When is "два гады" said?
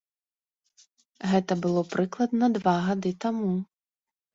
2.59-3.17